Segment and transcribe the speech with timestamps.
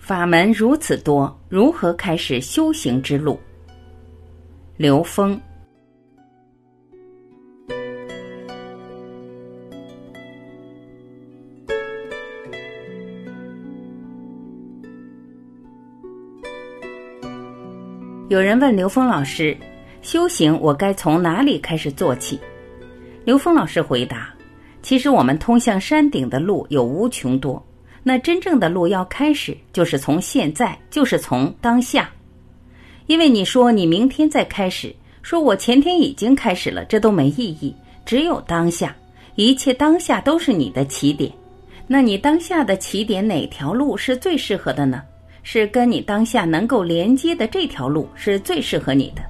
[0.00, 3.38] 法门如此多，如何开始修行之路？
[4.76, 5.40] 刘峰。
[18.28, 19.56] 有人问刘峰老师
[20.02, 22.40] ：“修行我该从哪里开始做起？”
[23.24, 24.34] 刘峰老师回答
[24.82, 27.64] ：“其实我们通向山顶的路有无穷多，
[28.02, 32.10] 那真正的路要开始，就是从现在，就是从当下。
[33.06, 37.74] 因为你说你明天再开始，说我前天已经开始了，这都没意义。
[38.04, 38.94] 只有当下，
[39.34, 41.30] 一切当下都是你的起点。
[41.86, 45.02] 那你当下的起点哪条路是最适合的呢？”
[45.42, 49.22] 是跟你当下能够连接的这条路是最适合你的。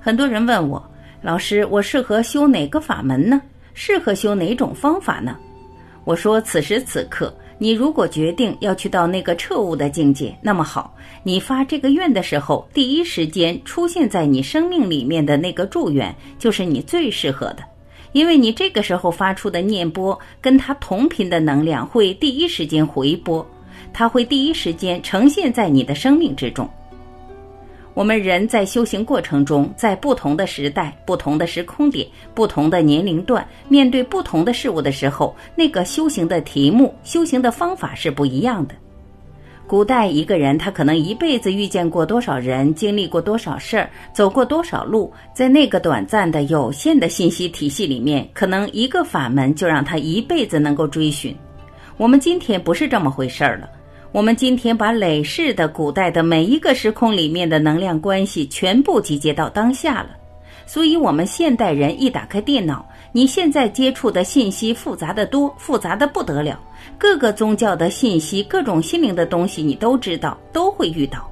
[0.00, 0.82] 很多人问我，
[1.20, 3.40] 老师，我适合修哪个法门呢？
[3.74, 5.36] 适合修哪种方法呢？
[6.04, 17.58] 我说，此时此刻，你如果决定要去到那个彻悟的境界，那么好，你发这个愿的时候，第一时间出现在你生命里面的那个祝愿，就是你最适合的，
[18.12, 23.46] 因为你这个时候发出的念波，跟它同频的能量会第一时间回波。
[23.92, 26.66] 它会第一时间呈现在你的生命之中。
[28.00, 38.74] 我们人在修行过程中，在不同的时代、不同的时空点、不同的年龄段，面对不同的事物的时候，那个修行的题目、修行的方法是不一样的。
[39.66, 51.36] 古代一个人，他可能一辈子遇见过多少人，经历过多少事儿，走过多少路，在那个短暂的、有限的信息体系里面，可能一个法门就让他一辈子能够追寻。
[51.98, 53.68] 我们今天不是这么回事儿了。
[54.12, 60.08] 我们今天把累世的古代的每一个时空里面的能量关系全部集结到当下了，
[60.66, 66.58] 所以，我们现代人一打开电脑，你现在接触的信息复杂的多，复杂的不得了。
[66.98, 71.30] 各个宗教的信息，各种心灵的东西，你都知道，都会遇到。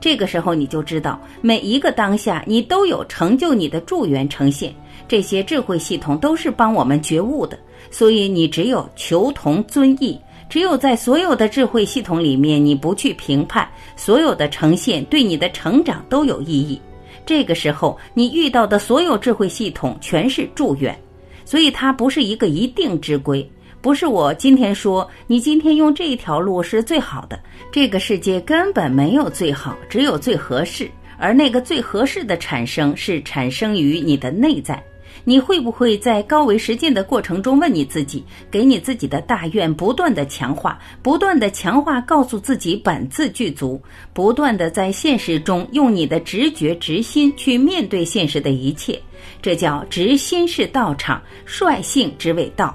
[0.00, 4.74] 这个时候，你就知道每一个当下，你都有成就你的助缘呈现。
[5.06, 7.58] 这些智慧系统都是帮我们觉悟的，
[7.90, 10.18] 所以你只有求同尊异。
[10.48, 13.66] 只有在所有的智慧系统里面，你不去评判，
[13.96, 16.80] 所有的呈现对你的成长都有意义。
[17.26, 20.98] 这个时候，你遇到的所有智慧系统全是祝愿，
[21.44, 23.46] 所以它不是一个一定之规，
[23.82, 27.38] 不是我今天说你今天用这一条路是最好的。
[27.70, 34.82] 这个世界根本没有最好，只有最合适，而那个最合适的产生是产生于你的内在。
[35.28, 43.78] 你会不会在高维实践的过程中问你自己，给你自己的大愿不断的强化，不断的强化，告诉自己本自具足，
[44.14, 48.98] 不断的在现实中用你的直觉直心去面对现实的一切，
[49.42, 52.74] 这叫直心是道场，率性之谓道。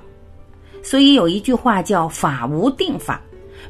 [0.83, 3.19] 所以有一句话叫法无定法。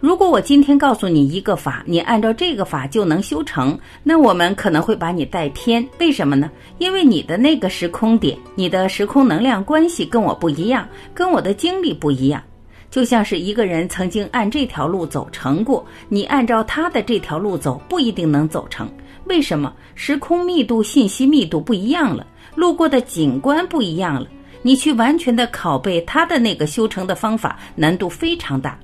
[0.04, 5.88] 如果我今天告诉你一个法，你按照这个法就能修成，那我们可能会把你带偏。
[5.98, 6.52] 为什么呢？
[6.78, 12.44] 因为你的那个时空点，你的时空能量关系跟我不一样，跟我的经历不一样。
[12.92, 18.92] 就像是一个人曾经按这条路走成过，你按照他的这条路走，不一定能走成。
[19.28, 19.74] 为什么？
[19.96, 24.28] 时空密度、信息密度不一样了，路过的景观不一样了，
[24.64, 28.78] 你去完全的拷贝他的那个修成的方法，难度非常大。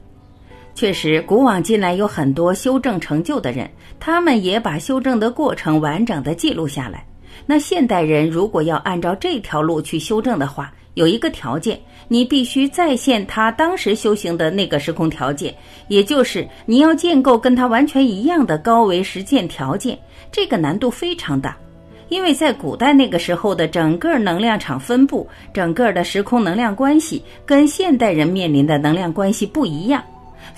[0.80, 3.70] 确实，古往今来有很多修正成就的人，
[4.00, 7.06] 他们也把修正的过程完整的记录下来。
[7.46, 15.54] 那现代人如果要按照这条路去修正的话，有一个条件，你必须再现他当时修行的那个时空条件，
[15.90, 20.00] 也就是你要建构跟他完全一样的高维实践条件。
[20.32, 21.58] 这个难度非常大，
[22.08, 30.02] 因为在古代那个时候的整个能量场分布、整个的时空能量关系，跟现代人面临的能量关系不一样。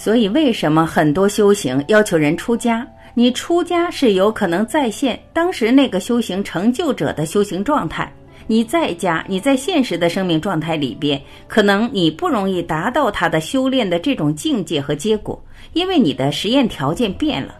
[0.03, 2.83] 所以，为什么很多修行要求人出家？
[3.13, 8.11] 你出家是有可能再现当时那个修行成就者的修行状态。
[8.47, 15.39] 你在家，你在现实的生命状态里边，可能你不容易达到他的修炼的这种境界和结果，
[15.73, 17.53] 因为你的实验条件变了。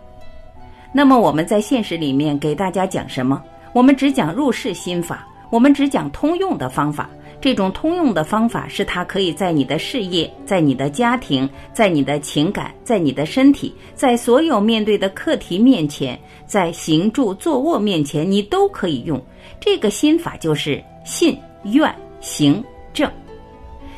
[0.91, 3.39] 那么，我们在现实里面给大家讲什么？
[3.71, 7.07] 我们只讲入世心法，我们只讲通用的方法。
[7.41, 19.19] 这种通用的方法是它可以在你的事业、在你的家庭、在你的情感、在你的身体、在所有面对的课题面前，在行住坐卧面前，你都可以用。
[19.59, 23.09] 这个心法就是信、愿、行、正。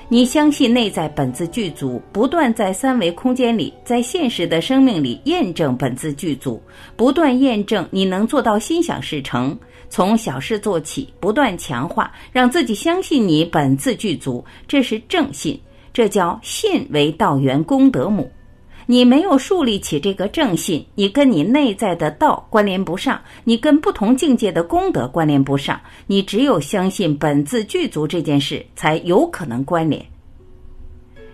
[0.07, 6.61] 你相信内在本自具足，不断在三维空间里，在现实的生命里验证本自具足，
[6.95, 9.57] 不断验证你能做到心想事成。
[9.93, 15.55] 从小事做起，不断强化，让自己相信你本自具足，这是正信，
[15.93, 18.27] 这叫信为道源功德母。
[18.87, 30.03] 你没有树立起这个正信，你跟你内在的道关联不上，你跟不同境界的功德关联不上，你只有相信本自具足这件事，才有可能关联。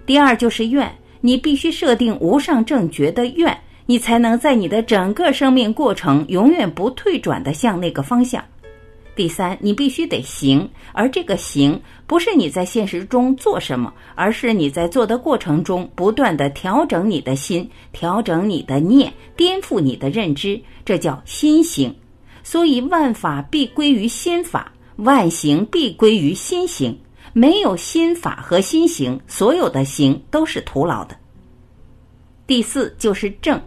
[0.06, 3.58] 第二就是愿，你必须设定无上正觉的愿，
[3.90, 8.46] 你才能在你的整个生命过程永远不退转的向那个方向。
[9.16, 21.92] 第三，你必须得行，而这个行不是你在现实中做什么，而是你在做的过程中不断的调整你的心，调整你的念，颠覆你的认知，这叫心行。
[22.44, 26.96] 所以万法必归于心法，万行必归于心行。
[27.34, 31.16] 没有心法和心行，所有的行都是徒劳的。
[32.46, 33.60] 第四就是正，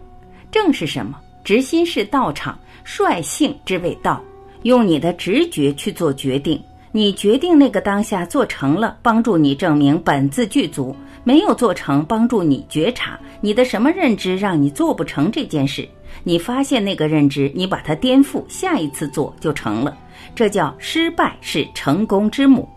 [0.53, 1.19] 正是什么？
[1.43, 4.21] 直心是道场，率性之谓道。
[4.61, 6.61] 用你的直觉去做决定，
[6.91, 15.89] 你决定那个当下做成了，帮助你证明本自具足；没有做成，帮助你觉察你的什么认知让你做不成这件事。
[16.23, 19.97] 你发现那个认知，你把它颠覆，下一次做就成了。
[20.35, 22.69] 这叫失败是成功之母。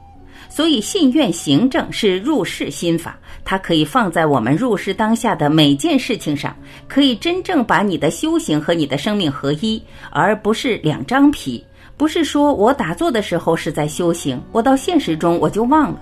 [0.57, 6.57] 所以信愿行正是入世心法，它可以放在我们入世当下的每件事情上，
[6.89, 11.63] 可以真正把你的修行和你的生命合一，而不是两张皮。
[11.99, 16.01] 不是说我打坐的时候是在修行，我到现实中我就忘了。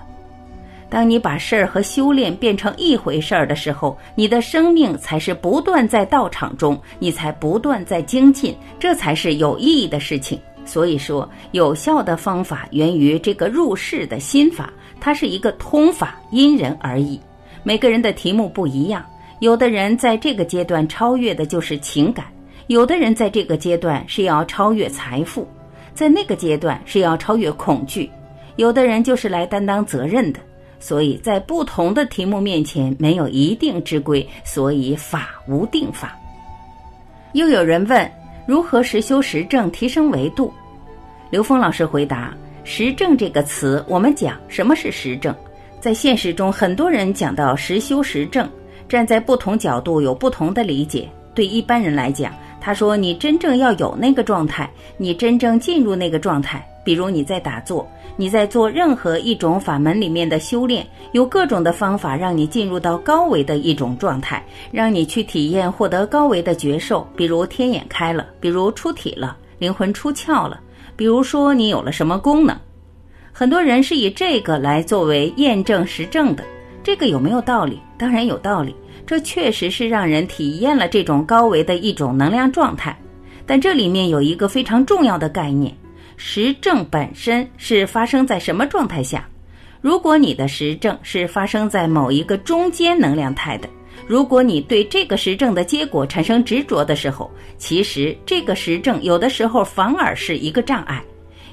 [0.89, 10.39] 当你把事儿和修炼变成一回事儿的时候，你的生命才是不断在道场中，你才不断在精进，这才是有意义的事情。
[10.65, 17.19] 所以说，有效的方法源于这个入世的心法，它是一个通法，因人而异。
[17.63, 19.05] 每个人的题目不一样，
[19.39, 22.25] 有的人在这个阶段超越的就是情感，
[22.67, 25.47] 有的人在这个阶段是要超越财富。
[25.93, 28.11] 在那个阶段是要超越恐惧，
[28.57, 30.39] 有的人就是来担当责任的，
[30.77, 36.13] 所以在不同的题目面前没有一定之规，所以法无定法。
[37.31, 38.11] 又有人问
[38.45, 40.53] 如何实修实证提升维度？
[41.29, 42.33] 刘峰老师回答：
[42.63, 45.35] 实证这个词，我们讲什么是实证，
[45.79, 48.49] 在现实中很多人讲到实修实证，
[48.87, 51.09] 站在不同角度有不同的理解。
[51.33, 52.33] 对一般人来讲。
[52.61, 56.67] 他说：“你真正要有那个状态，你真正进入那个状态。
[56.85, 57.85] 比如你在打坐，
[58.15, 64.41] 你在做任何一种法门里面的修炼，有各种的方法让你进入到高维的一种状态，
[64.71, 67.05] 让你去体验获得高维的觉受。
[67.17, 70.61] 比如天眼开了，比如出体了，灵魂出窍了，
[70.95, 72.55] 比如说你有了什么功能。
[73.33, 76.43] 很多人是以这个来作为验证实证的，
[76.83, 77.81] 这个有没有道理？
[77.97, 78.73] 当然有道理。”
[79.07, 82.97] 这确实是让人体验了这种高维的一种能量状态，
[83.45, 85.71] 但这里面有一个非常重要的概念：
[86.17, 89.27] 实证本身是发生在什么状态下？
[89.81, 93.69] 如果你的实证是发生在某一个中间能量态的，
[94.07, 101.03] 如果你对这个实证的结果产生执着的时候，其实这个实证有的时候反而是一个障碍。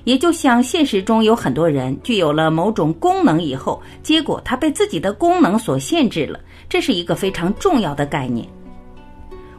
[0.04, 6.40] 也就像现实中有很多人具有了某种功能以后，结果他被自己的功能所限制了。
[6.68, 8.48] 这是一个非常重要的概念。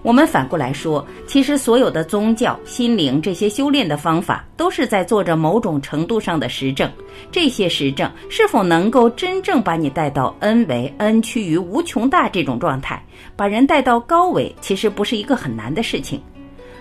[0.04, 6.92] 我们反过来说，其实所有的宗教、心灵这些修炼的方法，都是在做着某种程度上的实证。
[7.32, 13.02] 这些实证是否能够真正把你带到 n 为 n 趋于无穷大这种状态，
[13.38, 16.22] 把人带到高维，其实不是一个很难的事情。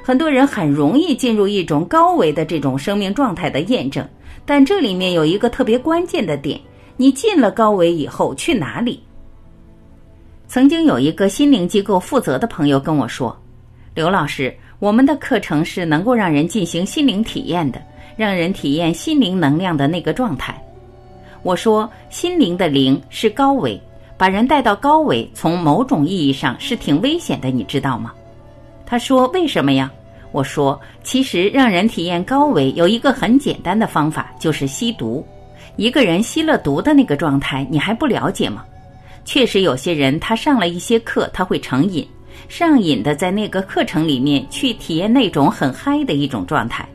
[0.03, 4.05] 很多人很容易进入一种高维的这种生命状态的验证，
[4.45, 6.61] 但这里面有一个特别关键的点：
[6.97, 9.01] 你进了高维以后去哪里？
[10.53, 13.35] 曾经有一个心灵机构负责的朋友跟我说
[13.97, 17.81] ：“刘老师，我们的课程是能够让人进行心灵体验的，
[18.19, 20.55] 让人体验心灵能量的那个状态。”
[21.43, 23.81] 我说：“心灵的灵是高维，
[24.19, 28.13] 把人带到高维，从某种意义上是挺危险的，你知道吗？”
[28.85, 29.91] 他说：“为什么呀？”
[30.33, 35.27] 我说：“其实让人体验高维有一个很简单的方法，就是吸毒。
[35.77, 38.63] 一个人吸了毒的那个状态，你还不了解吗？”
[39.25, 42.07] 确实，有些人他上了一些课，他会成瘾，
[42.49, 46.87] 上瘾的在那个课程里面去体验那种很嗨的一种状态。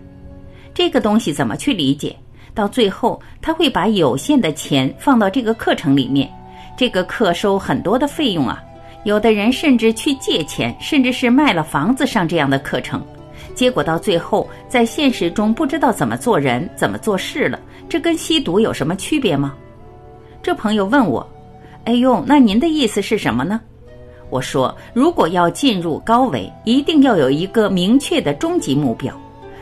[0.74, 2.15] 这个东西怎么去理解？
[2.53, 6.29] 到最后，他会把有限的钱放到这个课程里面，
[6.75, 8.62] 这个课收很多的费用啊。
[9.03, 13.01] 有的人甚至去借钱，甚至是卖了房子上这样的课程，
[13.55, 17.60] 结果到最后在现实中不知道怎么做人、怎么做事了。
[17.88, 19.55] 这跟吸毒有什么区别吗？
[20.43, 21.25] 这朋友问我。
[21.88, 23.62] 哎呦，那您的意思是什么呢？
[24.29, 29.17] 我说，如果要进入高维，一定要有一个明确的终极目标，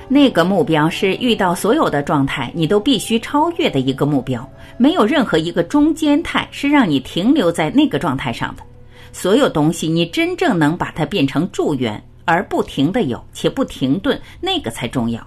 [0.08, 8.64] 那个目标是遇到所有的状态，你都必须超越的一个目标，没有任何一个中间态是让你停留在那个状态上的。
[9.14, 15.22] 所有东西你真正能把它变成助缘，而不停的有且不停顿，那个才重要。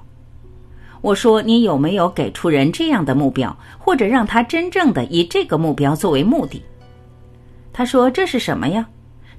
[1.00, 6.60] 我说你有没有给出人这样的目标，或者让他真正的以这个目标作为目的？
[7.78, 8.84] 他说这是什么呀？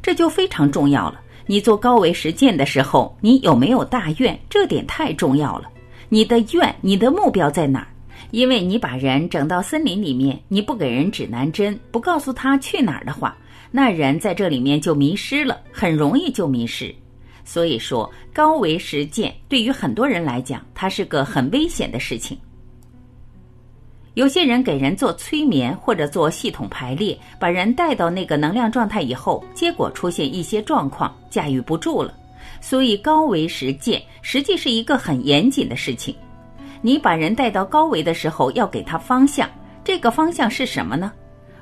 [0.02, 1.20] 这就非常重要了。
[1.46, 4.40] 你做高维实践的时候，你有没有大愿？
[4.50, 5.70] 这点太重要了。
[6.08, 7.88] 你的愿，你的目标在哪儿？
[8.32, 13.36] 因为你把人整到森林里面，你不给人指南针，不告诉他去哪儿的话，
[13.72, 16.96] 那人在这里面就迷失了，很容易就迷失。
[17.44, 22.38] 所以说，高维实践对于很多人来讲，它是个很危险的事情。
[24.16, 32.14] 有些人给人做催眠或者做系统排列，把人带到那个能量状态以后，结果出现一些状况，驾驭不住了。
[32.60, 36.14] 所以，高维实践实际是一个很严谨的事情。
[36.82, 39.50] 你把人带到高维的时候，要给他方向。
[39.84, 41.12] 这个方向是什么呢？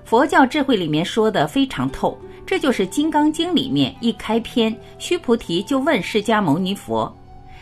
[0.04, 7.14] 佛教智慧里面说的非常透，这就是《金刚经》里面一开篇，须菩提就问释迦牟尼佛：“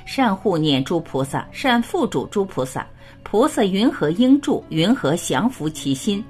[0.06, 2.88] 善护念诸菩萨，善付嘱诸菩萨，
[3.24, 4.64] 菩萨云何应住？
[4.70, 6.24] 云何降伏其心？”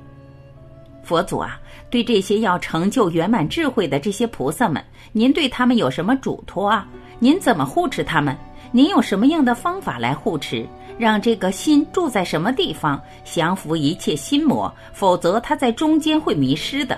[1.03, 6.87] 佛祖啊，对这些要成就圆满智慧的这些菩萨们，您对他们有什么嘱托啊？
[7.19, 8.35] 您怎么护持他们？
[8.71, 10.67] 您有什么样的方法来护持？
[10.97, 16.97] 让这个心住在什么地方，降服一切心魔，否则他在中间会迷失的。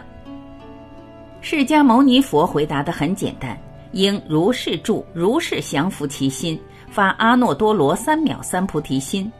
[1.42, 3.60] 释迦牟尼佛回答的很简单：
[3.92, 9.32] 应如是住，如是降服其心，发阿耨多罗三藐三菩提心。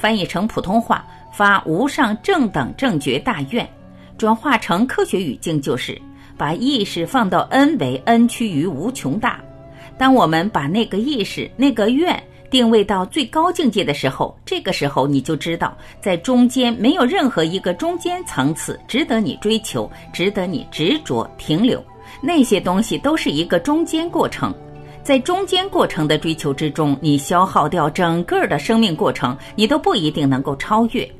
[0.00, 3.68] 翻译成普通话，发无上正等正觉大愿。
[4.16, 6.00] 转化成科学语境就是：
[6.38, 9.38] 把意识放到 n 为 n 趋于无穷大。
[9.98, 12.18] 当我们把那个意识、那个愿。
[12.50, 21.80] 定位到最高境界的时候，这个时候你就知道，在中间没有任何一个中间层次值得你追求，值得你执着停留。
[22.20, 24.52] 那些东西都是一个中间过程，
[25.02, 31.10] 在中间过程的追求之中，你消耗掉整个的生命过程，你都不一定能够超越。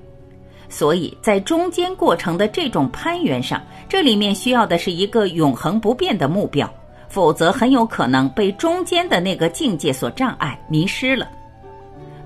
[0.68, 6.72] 所以在中间过程的这种攀援上，这里面需要的是一个永恒不变的目标。
[7.08, 11.28] 否则很有可能被中间的那个境界所障碍，迷失了。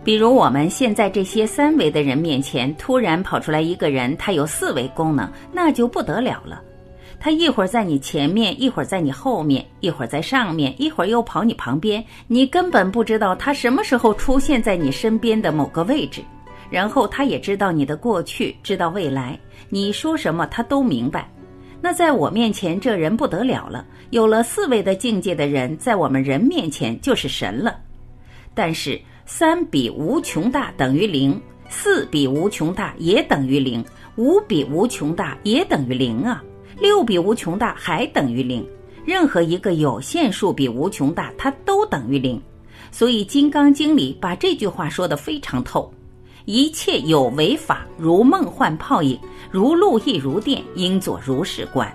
[0.04, 6.60] 比如我们现在这些三维的人面前，突然跑出来一个人，他有四维功能，那就不得了了。
[7.24, 16.22] 他一会儿在你前面，一会儿在你后面，一会儿在上面，一会儿又跑你旁边，你根本不知道他什么时候出现在你身边的某个位置。
[16.68, 19.40] 然后他也知道你的过去，知道未来，
[19.70, 21.26] 你说什么他都明白。
[21.80, 23.86] 那在我面前，这人不得了了。
[24.10, 27.74] 有了四位的境界的人，在我们人面前就是神了。
[28.52, 31.40] 但是三比无穷大等于零，
[31.70, 33.82] 四比无穷大也等于零，
[34.16, 36.44] 五比无穷大也等于零啊，
[36.80, 38.66] 六比无穷大还等于零。
[39.04, 42.40] 任何一个有限数比无穷大，它都等于零。
[42.90, 45.92] 所以《金刚经》里把这句话说得非常透。
[46.46, 49.18] 一切有为法，如梦幻泡影，
[49.50, 51.90] 如露亦如电，应作如是观。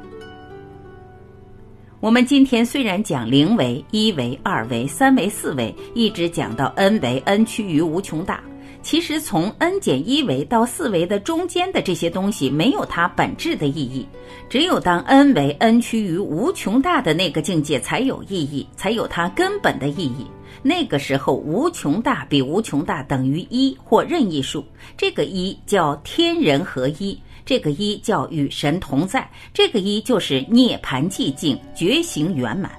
[2.00, 8.42] 我们今天虽然讲零维、一维、二维、三维、四维，一直讲到 n 维，n 趋于无穷大。
[8.82, 14.08] 其实从 n 减一维到四维的中间的这些东西，没有它本质的意义。
[14.50, 20.26] 只有当 n 为 n 趋于无穷大的那个境界才有意义，才有它根本的意义。
[20.62, 24.66] 那个时候，无穷大比无穷大等于一或任意数。
[24.98, 32.72] 这个一叫天人合一，这个一叫与神同在，这个一就是涅槃寂静，觉醒圆满。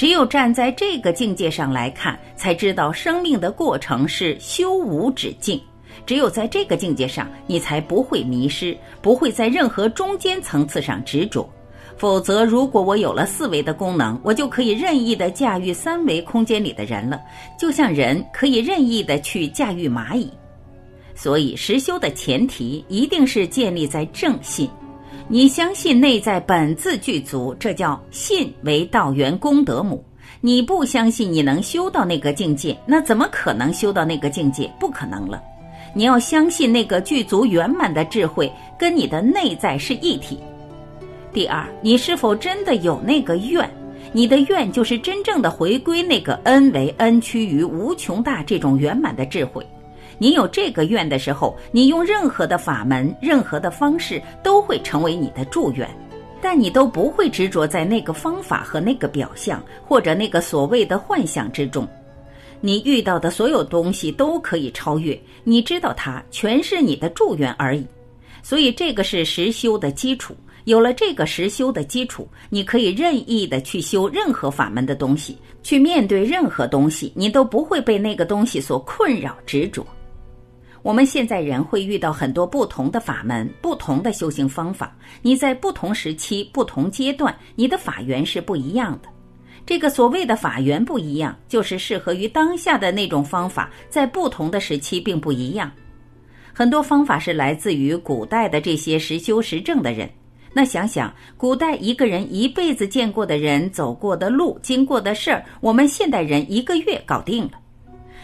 [0.00, 5.60] 只有站在这个境界上来看，才知道生命的过程是修无止境。
[6.06, 11.46] 只有在这个境界上，你才不会迷失，不会在任何中间层次上执着。
[11.98, 17.20] 否则，如果我有了四维的功能，我就可以任意的驾驭三维空间里的人了，
[17.58, 20.30] 就像人可以任意的去驾驭蚂蚁。
[21.14, 24.66] 所以，实修的前提一定是建立在正信。
[25.32, 30.04] 你相信内在本自具足，这叫信为道源功德母。
[30.40, 34.68] 你不相信你能修到那个境界，那怎么可能修到那个境界？
[34.80, 35.40] 不可能了。
[35.94, 40.36] 你要相信那个具足圆满的智慧跟你的内在是一体。
[41.32, 43.70] 第二，你是否真的有那个愿？
[44.12, 49.64] 你的愿就是真正的回归那个恩为恩趋于无穷大这种圆满的智慧。
[50.22, 55.88] 你有这个愿的时候，你用任何的法门、任何的方式都会成为你的祝愿，
[56.42, 61.88] 但你都不会执着在那个方法和那个表象或者那个所谓的幻想之中。
[62.60, 67.86] 你遇到的所有东西都可以超越，你知道它全是你的祝愿而已。
[68.42, 70.36] 所以，这个是实修的基础。
[70.64, 79.84] 有了这个实修的基础，你可以任意的去修任何法门的东西，去面对任何东西，你都不会被那个东西所困扰执着。
[80.82, 89.08] 我们现在人会遇到很多不同的法门、不同的修行方法，你在不同时期、不同阶段，你的法缘是不一样的。
[89.66, 95.70] 这个所谓的法缘不一样，就是适合于当下的那种方法，在不同的时期并不一样。
[96.52, 100.10] 很多方法是来自于古代的这些实修实证的人。
[100.52, 107.52] 那想想，古代一个人一辈子见过的人、走过的路、经过的事儿，我们现代人一个月搞定了。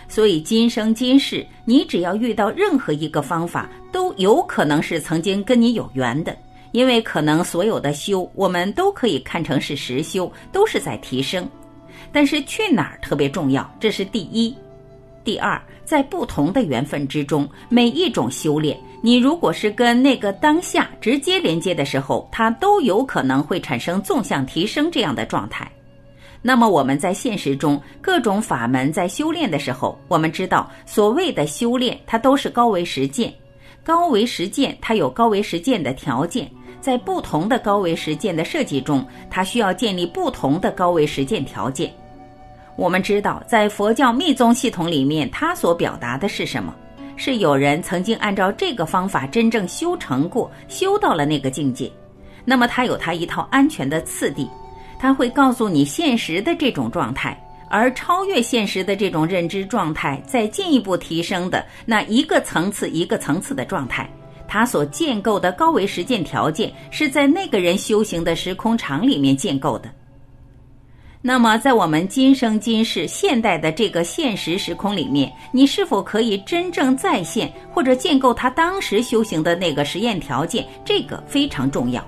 [0.08, 6.36] 所以今生今世，你只要遇到任何一个方法，都有可能是曾经跟你有缘的。
[6.72, 11.48] 因为可能所有的修，我们都可以看成是实修，都是在提升。
[12.12, 14.54] 但是去哪儿特别重要，这是第一。
[15.24, 25.70] 第二，在不同的缘分之中，每一种修炼，你如果是跟那个当下直接连接的时候，它都有可能会产生纵向提升这样的状态。
[26.42, 33.32] 那么我们在现实中各种法门在修炼的时候，我们知道所谓的修炼，它都是高维实践。
[33.82, 36.50] 高维实践它有高维实践的条件，
[36.80, 41.92] 在不同的高维实践的设计中，它需要建立不同的高维实践条件。
[42.76, 46.74] 我们知道，在佛教密宗系统里面，它所表达的是什么？
[47.16, 51.90] 是有人曾经按照这个方法真正修成过，修到了那个境界。
[52.44, 54.46] 那么，它有它一套安全的次第，
[54.98, 57.38] 它会告诉你现实的这种状态，
[57.68, 64.08] 而超越现实的这种认知状态，再进一步提升的那一个层次一个层次的状态，
[64.48, 69.90] 它所建构的高维实践条件，是在那个人修行的时空场里面建构的。
[71.22, 80.64] 那么，在我们今生今世现代的这个现实时空里面，你是否可以真正再现或者建构他当时修行的那个实验条件？
[80.84, 82.06] 这个非常重要。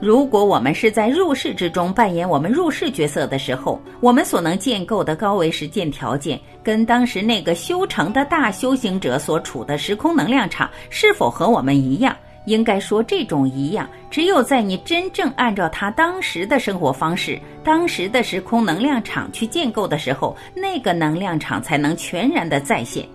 [0.00, 12.16] 如果我们是在入世之中扮演我们入世角色的时候，我们所能建构的高维实践条件，跟当时那个修成的大修行者所处的时空能量场是否和我们一样？
[12.46, 23.06] 应该说，这种一样，只有在你真正按照他当时的生活方式、当时的时空能量场去建构的时候，那个能量场才能全然的再现。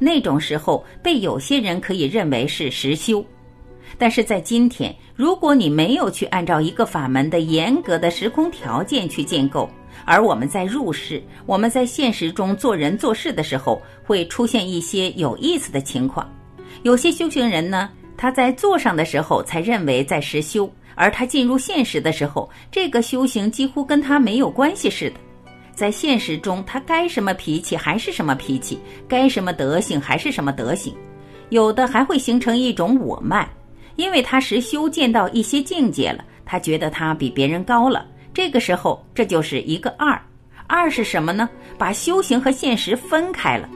[0.00, 3.24] 那种时候，被有些人可以认为是实修。
[3.98, 9.68] 但是在今天，如果你没有去按照一个法门的严格的时空条件去建构，
[10.04, 16.30] 而我们在入世、我们在现实中做人做事的时候，会出现一些有意思的情况。
[16.82, 17.90] 有些修行人呢。
[18.14, 25.16] 他在坐上的时候才认为在实修，而他进入现实的时候，这个修行几乎跟他没有关系似的。
[25.74, 30.94] 在现实中，他该什么脾气还是什么脾气，该什么德行还是什么德行。
[31.48, 33.48] 有的还会形成一种我慢，
[33.96, 38.06] 因为他实修见到一些境界了，他觉得他比别人高了。
[38.34, 40.20] 这个时候，这就是一个二。
[40.66, 41.48] 二是什么呢？
[41.76, 43.68] 把修行和现实分开了。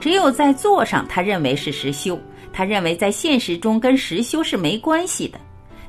[0.00, 2.18] 只有在坐上，他认为是实修。
[2.52, 5.40] 他认为在现实中跟实修是没关系的，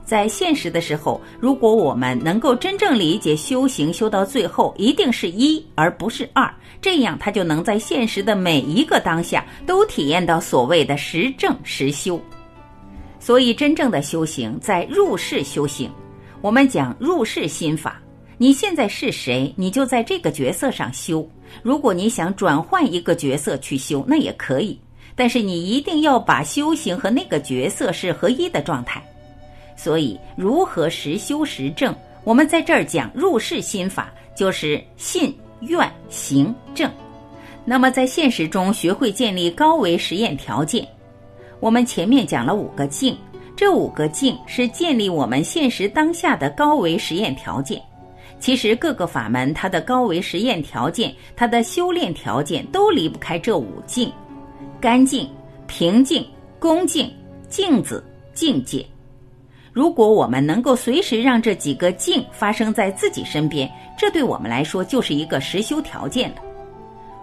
[0.04, 12.19] 在现实的时候，如果我们能够真正理解修行修到最后一定是一而不是二，这样他就能在现实的每一个当下都体验到所谓的实证实修。
[13.25, 15.89] 所以，真正的修行在入世修行。
[16.41, 17.99] 我们讲入世心法，
[18.38, 21.27] 你现在是谁，你就在这个角色上修。
[21.63, 24.79] 如果你想转换一个角色去修，那也可以。
[25.15, 29.03] 但是你一定要把修行和那个角色是合一的状态，
[29.75, 31.95] 所以如何实修实证？
[32.23, 36.91] 我们在这儿讲入世心法，就是信愿行正。
[37.65, 40.88] 那么在现实中学会建立高维实验条件。
[41.65, 43.17] 我们前面讲了五个境，
[43.56, 47.82] 这五个境是建立我们现实当下的高维实验条件。
[48.39, 54.13] 其实各个法门它的高维实验条件，它的修炼条件都离不开这五境。
[54.80, 55.28] 干净、
[55.65, 56.23] 平静、
[56.60, 57.12] 恭敬、
[57.49, 58.86] 镜子、境界。
[59.73, 66.43] 如果我们能够随时让这几个境发生在自己身边，这对我们来说就是一个实修条件了。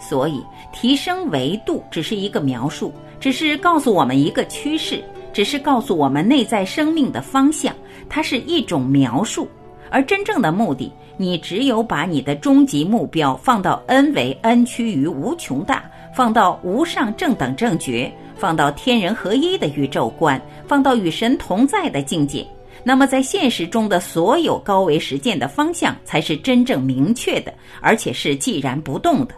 [0.00, 5.00] 所以，提升维度只是一个描述，只是告诉我们一个趋势，
[5.32, 7.72] 只是告诉我们内在生命的方向。
[8.08, 9.48] 它是一种描述，
[9.90, 15.84] 而真正的目的，你只有把你的终极目标放到 n 为 n 趋于无穷大。
[16.12, 22.44] 放到无上正等正觉，放到天人合一的宇宙观，放到与神同在的境界，
[22.82, 29.34] 那么在现实中的所有高维实践的方向才是真正明确的，而且是既然不动的，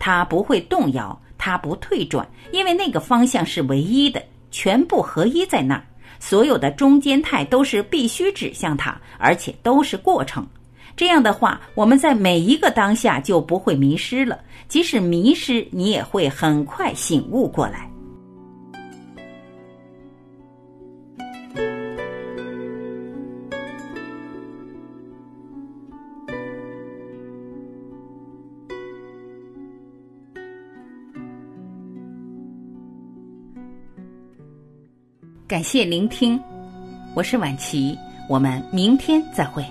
[0.00, 5.82] 它不会动摇，它不退转，因为那个方向是唯一的，全部合一在那儿，
[6.18, 10.46] 所有的中间态都是必须指向它，而且都是过程。
[10.94, 14.38] 这样的话，我们在每一个当下就不会迷失了。
[14.68, 17.90] 即使迷失，你也会很快醒悟过来。
[35.50, 36.40] 感谢聆听，
[37.12, 39.64] 我是晚琪，我们明天再会。